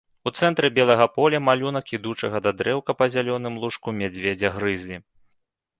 [0.29, 4.97] У цэнтры белага поля малюнак ідучага да дрэўка па зялёным лужку мядзведзя грызлі.